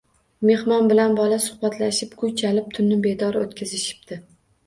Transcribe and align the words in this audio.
Mehmon 0.49 0.87
bilan 0.91 1.17
bola 1.17 1.37
suhbatlashib, 1.43 2.15
kuy 2.21 2.33
chalib, 2.43 2.71
tunni 2.77 2.97
bedor 3.09 3.37
o‘tkazishibdi 3.43 4.19